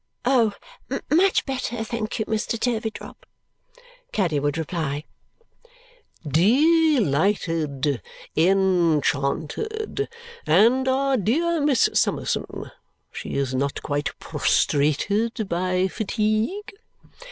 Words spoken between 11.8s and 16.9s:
Summerson. She is not quite prostrated by fatigue?"